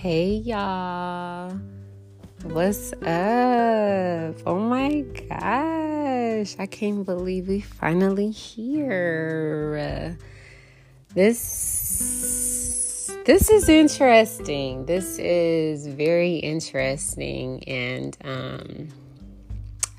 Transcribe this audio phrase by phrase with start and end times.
[0.00, 1.50] Hey y'all.
[2.44, 4.34] What's up?
[4.46, 6.56] Oh my gosh.
[6.58, 10.16] I can't believe we finally here.
[11.14, 14.86] This this is interesting.
[14.86, 18.88] This is very interesting and um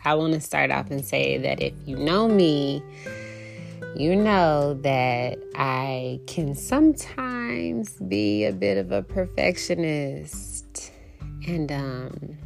[0.04, 2.81] I want to start off and say that if you know me,
[3.95, 10.91] you know that I can sometimes be a bit of a perfectionist.
[11.48, 12.38] And um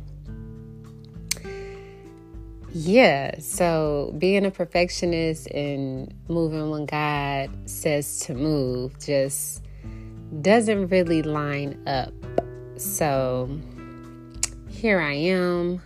[2.78, 9.64] yeah, so being a perfectionist and moving when God says to move just
[10.42, 12.14] doesn't really line up.
[12.76, 13.58] So
[14.68, 15.82] here I am,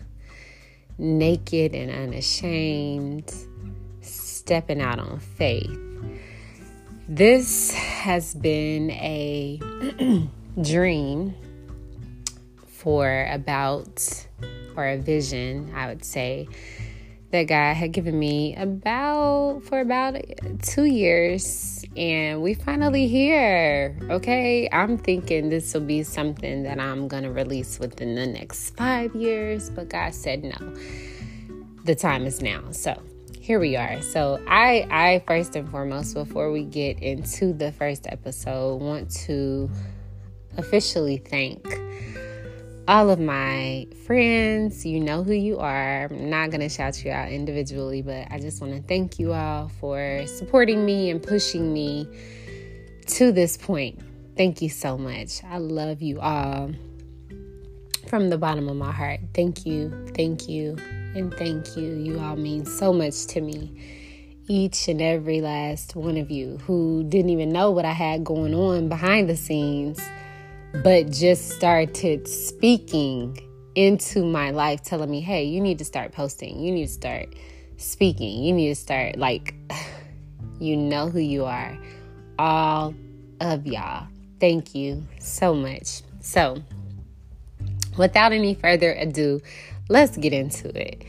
[0.97, 3.31] naked and unashamed
[4.49, 5.79] stepping out on faith.
[7.07, 9.59] This has been a
[10.63, 11.35] dream
[12.65, 14.25] for about,
[14.75, 16.47] or a vision, I would say,
[17.29, 20.15] that God had given me about for about
[20.63, 23.95] two years, and we finally here.
[24.09, 29.13] Okay, I'm thinking this will be something that I'm gonna release within the next five
[29.13, 30.75] years, but God said no.
[31.85, 32.71] The time is now.
[32.71, 32.99] So
[33.49, 33.99] here we are.
[34.03, 39.71] So I I first and foremost before we get into the first episode want to
[40.57, 41.65] officially thank
[42.87, 44.85] all of my friends.
[44.85, 46.03] You know who you are.
[46.03, 49.33] I'm not going to shout you out individually, but I just want to thank you
[49.33, 52.07] all for supporting me and pushing me
[53.07, 53.99] to this point.
[54.37, 55.43] Thank you so much.
[55.43, 56.69] I love you all
[58.09, 59.21] from the bottom of my heart.
[59.33, 59.89] Thank you.
[60.13, 60.77] Thank you
[61.15, 61.93] and thank you.
[61.93, 63.71] You all mean so much to me.
[64.47, 68.53] Each and every last one of you who didn't even know what I had going
[68.53, 69.99] on behind the scenes,
[70.83, 73.39] but just started speaking
[73.75, 76.59] into my life, telling me, hey, you need to start posting.
[76.59, 77.35] You need to start
[77.77, 78.43] speaking.
[78.43, 79.53] You need to start, like,
[80.59, 81.77] you know who you are.
[82.37, 82.95] All
[83.39, 84.07] of y'all.
[84.39, 86.01] Thank you so much.
[86.21, 86.63] So,
[87.97, 89.41] without any further ado,
[89.89, 91.03] let's get into it.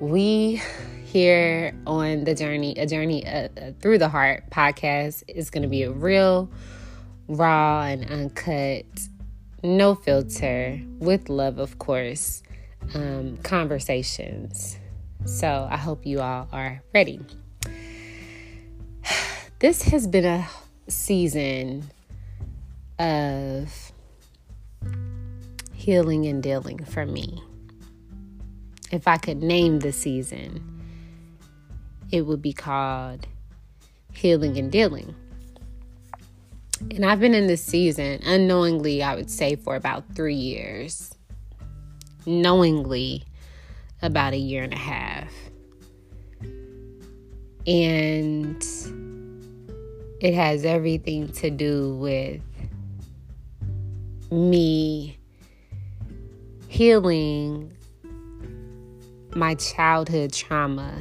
[0.00, 0.62] We
[1.04, 5.68] here on the journey, a journey uh, uh, through the heart podcast is going to
[5.68, 6.48] be a real,
[7.26, 8.86] raw, and uncut,
[9.64, 12.42] no filter, with love, of course,
[12.94, 14.78] um, conversations.
[15.26, 17.20] So I hope you all are ready.
[19.58, 20.48] This has been a
[20.88, 21.90] season
[22.98, 23.92] of
[25.74, 27.42] healing and dealing for me
[28.90, 30.82] if I could name the season,
[32.10, 33.26] it would be called
[34.12, 35.14] Healing and Dealing.
[36.90, 41.14] And I've been in this season unknowingly, I would say, for about three years.
[42.26, 43.24] Knowingly,
[44.02, 45.32] about a year and a half.
[47.66, 48.64] And
[50.20, 52.42] it has everything to do with
[54.30, 55.18] me
[56.68, 57.72] healing
[59.34, 60.92] my childhood trauma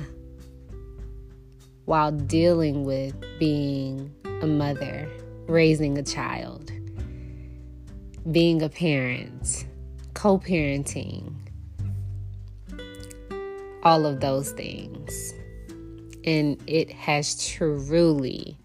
[1.85, 5.09] while dealing with being a mother,
[5.47, 6.71] raising a child,
[8.31, 9.65] being a parent,
[10.13, 11.33] co parenting,
[13.83, 15.33] all of those things.
[16.25, 18.57] And it has truly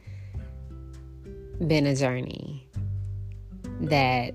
[1.66, 2.68] been a journey
[3.80, 4.34] that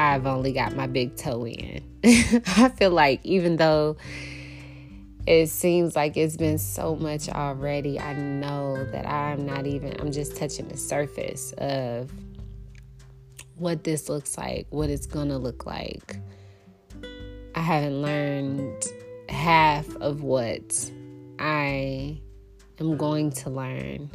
[0.00, 1.82] I've only got my big toe in.
[2.04, 3.98] I feel like even though
[5.26, 10.10] it seems like it's been so much already, I know that I'm not even, I'm
[10.10, 12.10] just touching the surface of
[13.56, 16.16] what this looks like, what it's gonna look like.
[17.54, 18.82] I haven't learned
[19.28, 20.90] half of what
[21.38, 22.18] I
[22.78, 24.10] am going to learn.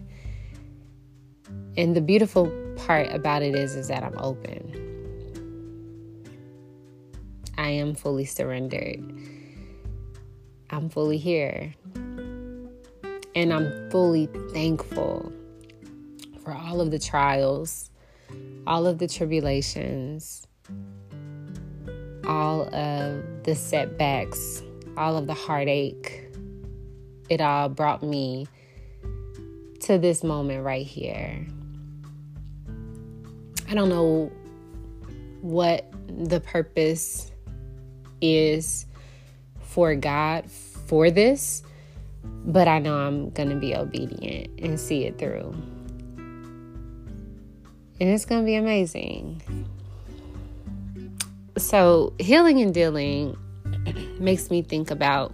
[1.78, 4.95] And the beautiful part about it is is that I'm open.
[7.66, 9.04] I am fully surrendered.
[10.70, 11.74] I'm fully here.
[13.34, 15.34] And I'm fully thankful
[16.44, 17.90] for all of the trials,
[18.68, 20.46] all of the tribulations,
[22.28, 24.62] all of the setbacks,
[24.96, 26.30] all of the heartache.
[27.30, 28.46] It all brought me
[29.80, 31.48] to this moment right here.
[33.68, 34.32] I don't know
[35.42, 37.32] what the purpose
[38.22, 38.86] is
[39.62, 41.64] for God for this,
[42.24, 45.54] but I know I'm going to be obedient and see it through.
[48.00, 49.42] And it's going to be amazing.
[51.58, 53.38] so healing and dealing
[54.20, 55.34] makes me think about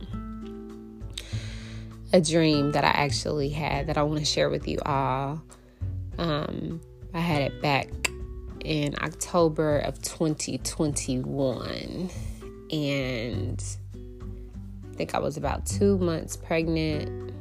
[2.14, 5.42] a dream that I actually had that I want to share with you all.
[6.18, 6.82] Um,
[7.14, 7.88] I had it back
[8.64, 12.10] in October of 2021,
[12.72, 13.64] and
[14.92, 17.34] I think I was about two months pregnant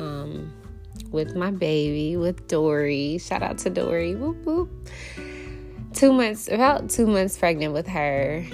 [0.00, 0.52] um,
[1.10, 3.18] with my baby, with Dory.
[3.18, 4.14] Shout out to Dory.
[4.14, 4.88] Whoop whoop.
[5.92, 8.44] Two months, about two months pregnant with her,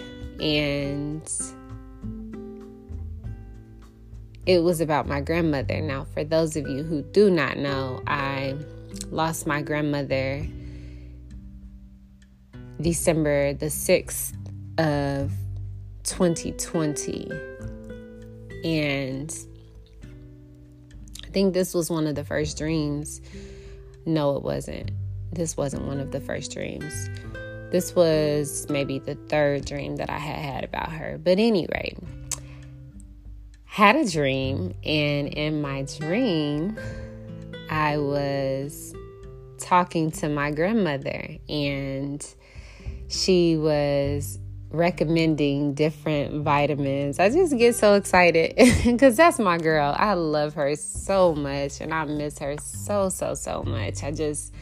[0.41, 1.23] and
[4.47, 5.81] it was about my grandmother.
[5.81, 8.57] Now, for those of you who do not know, I
[9.11, 10.47] lost my grandmother
[12.81, 14.35] December the 6th
[14.79, 15.33] of
[16.05, 17.31] 2020.
[18.65, 19.35] And
[21.25, 23.21] I think this was one of the first dreams.
[24.07, 24.91] No, it wasn't.
[25.33, 27.09] This wasn't one of the first dreams.
[27.71, 31.19] This was maybe the third dream that I had had about her.
[31.23, 31.97] But anyway,
[33.65, 36.79] had a dream, and in my dream,
[37.71, 38.95] I was
[39.59, 42.23] talking to my grandmother, and
[43.09, 44.39] she was
[44.73, 47.19] recommending different vitamins.
[47.19, 48.55] I just get so excited
[48.85, 49.95] because that's my girl.
[49.97, 54.03] I love her so much, and I miss her so, so, so much.
[54.03, 54.53] I just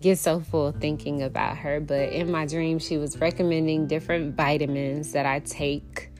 [0.00, 1.80] get so full thinking about her.
[1.80, 6.10] But in my dream, she was recommending different vitamins that I take.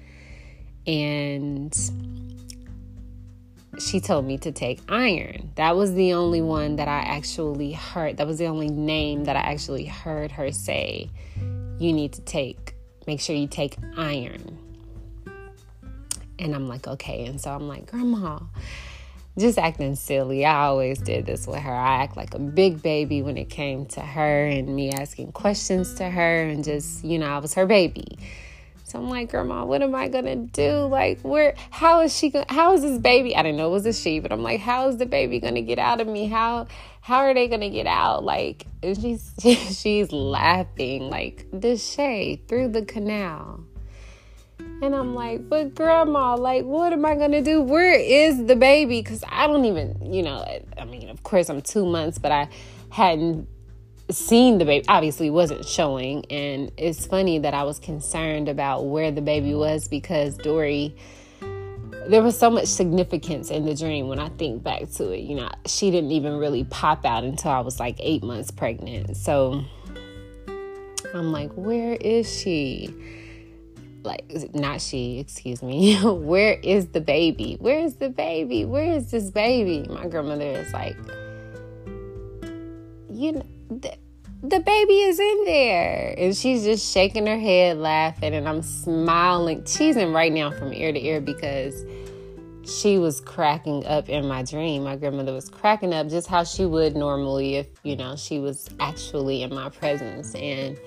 [0.86, 1.76] And
[3.78, 5.50] she told me to take iron.
[5.56, 8.16] That was the only one that I actually heard.
[8.16, 11.10] That was the only name that I actually heard her say,
[11.78, 12.65] you need to take,
[13.06, 14.58] make sure you take iron.
[16.38, 17.24] And I'm like, okay.
[17.26, 18.40] And so I'm like, Grandma,
[19.38, 20.44] just acting silly.
[20.44, 21.72] I always did this with her.
[21.72, 25.94] I act like a big baby when it came to her and me asking questions
[25.94, 28.18] to her, and just, you know, I was her baby.
[28.86, 30.86] So I'm like, Grandma, what am I gonna do?
[30.86, 31.56] Like, where?
[31.70, 32.30] How is she?
[32.30, 33.34] Gonna, how is this baby?
[33.34, 35.60] I didn't know it was a she, but I'm like, how is the baby gonna
[35.62, 36.28] get out of me?
[36.28, 36.68] How?
[37.00, 38.22] How are they gonna get out?
[38.22, 43.64] Like, and she's she's laughing like Da'Shay through the canal.
[44.60, 47.60] And I'm like, but grandma, like, what am I gonna do?
[47.62, 49.00] Where is the baby?
[49.00, 50.44] Because I don't even, you know,
[50.78, 52.48] I mean, of course, I'm two months, but I
[52.90, 53.48] hadn't
[54.10, 56.24] seen the baby obviously wasn't showing.
[56.26, 60.94] And it's funny that i was concerned about where the baby was because dory
[62.08, 65.20] there was so much significance in the dream when i think back to it.
[65.20, 69.16] You know she didn't even really pop out until i was like eight months pregnant.
[69.16, 69.64] So
[71.14, 72.94] i'm like where is she?
[74.04, 74.24] Like
[74.54, 75.96] not she excuse me.
[76.00, 77.56] Where is the baby?
[77.58, 78.64] Where is the baby?
[78.64, 79.84] Where is this baby?
[79.88, 80.96] My grandmother is like
[83.10, 83.96] you know the,
[84.42, 86.14] the baby is in there.
[86.16, 90.92] And she's just shaking her head, laughing, and I'm smiling, cheesing right now from ear
[90.92, 91.84] to ear because
[92.64, 94.84] she was cracking up in my dream.
[94.84, 98.68] My grandmother was cracking up just how she would normally if, you know, she was
[98.80, 100.34] actually in my presence.
[100.34, 100.78] And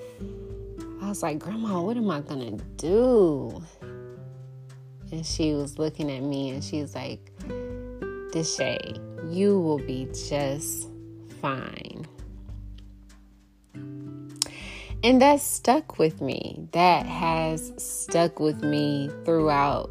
[1.02, 3.62] I was like, Grandma, what am I gonna do?
[5.10, 7.32] And she was looking at me and she's like,
[8.32, 10.88] Da'Shay, you will be just
[11.40, 12.06] fine.
[15.02, 16.68] And that stuck with me.
[16.72, 19.90] That has stuck with me throughout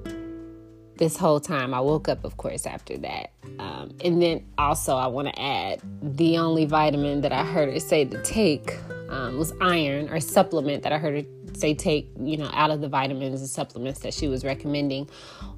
[0.98, 1.74] this whole time.
[1.74, 3.32] I woke up, of course, after that.
[3.58, 7.80] Um, and then also, I want to add the only vitamin that I heard her
[7.80, 8.78] say to take
[9.10, 12.82] um, was iron or supplement that I heard her say take, you know, out of
[12.82, 15.10] the vitamins and supplements that she was recommending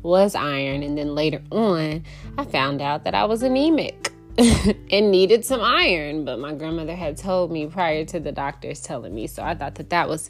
[0.02, 0.82] was iron.
[0.82, 2.06] And then later on,
[2.38, 4.11] I found out that I was anemic.
[4.92, 9.14] and needed some iron, but my grandmother had told me prior to the doctors telling
[9.14, 9.28] me.
[9.28, 10.30] So I thought that that was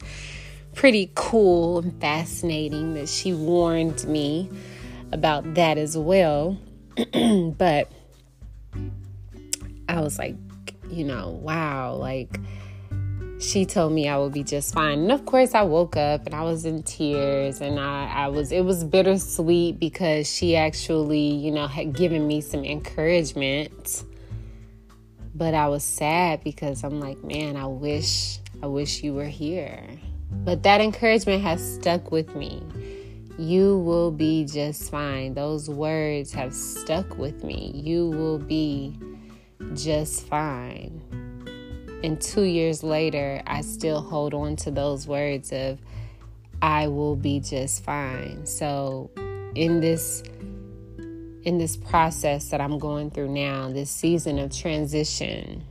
[0.74, 4.50] pretty cool and fascinating that she warned me
[5.12, 6.58] about that as well.
[7.13, 7.91] but
[9.88, 10.36] I was like,
[10.89, 12.39] you know, wow, like
[13.41, 15.00] she told me I would be just fine.
[15.00, 18.51] And of course, I woke up and I was in tears, and I, I was,
[18.51, 24.03] it was bittersweet because she actually, you know, had given me some encouragement.
[25.33, 29.88] But I was sad because I'm like, man, I wish, I wish you were here.
[30.29, 32.62] But that encouragement has stuck with me.
[33.39, 35.33] You will be just fine.
[35.33, 37.71] Those words have stuck with me.
[37.74, 38.95] You will be
[39.74, 41.01] just fine.
[42.03, 45.79] And two years later, I still hold on to those words of,
[46.62, 48.46] I will be just fine.
[48.46, 49.10] So,
[49.55, 50.24] in this
[51.43, 55.63] in this process that I'm going through now, this season of transition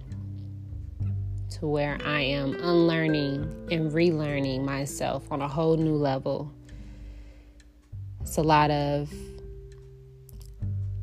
[1.50, 6.50] to where I am unlearning and relearning myself on a whole new level.
[8.20, 9.12] It's a lot of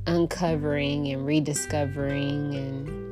[0.06, 3.07] uncovering and rediscovering and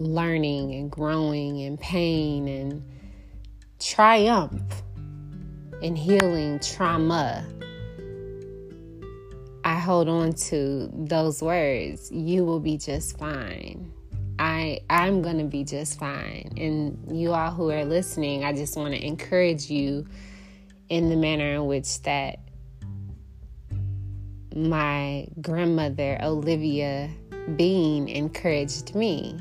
[0.00, 2.82] learning and growing and pain and
[3.78, 4.82] triumph
[5.82, 7.46] and healing trauma.
[9.62, 12.10] I hold on to those words.
[12.10, 13.92] You will be just fine.
[14.38, 16.50] I I'm going to be just fine.
[16.56, 20.06] And you all who are listening, I just want to encourage you
[20.88, 22.38] in the manner in which that
[24.56, 27.10] my grandmother Olivia
[27.56, 29.38] Bean encouraged me.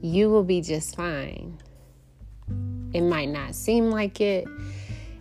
[0.00, 1.58] You will be just fine.
[2.92, 4.46] It might not seem like it,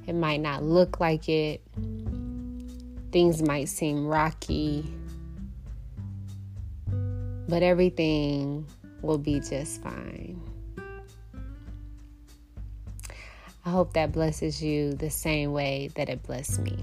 [0.05, 1.62] it might not look like it.
[3.12, 4.86] Things might seem rocky,
[7.50, 8.67] but everything
[9.01, 10.39] will be just fine.
[13.65, 16.77] I hope that blesses you the same way that it blessed me.